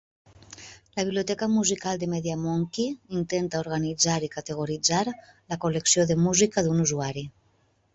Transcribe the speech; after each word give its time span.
La 0.99 1.03
biblioteca 1.09 1.47
musical 1.57 1.99
de 2.05 2.09
MediaMonkey 2.15 2.89
intenta 3.21 3.63
organitzar 3.63 4.19
i 4.29 4.33
categoritzar 4.41 5.07
la 5.15 5.63
col·lecció 5.67 6.13
de 6.15 6.23
música 6.29 6.69
d'un 6.71 6.87
usuari. 6.91 7.31